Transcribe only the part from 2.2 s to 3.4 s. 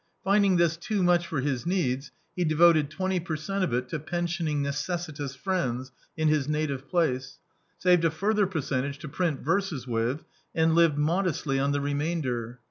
he devoted twenty per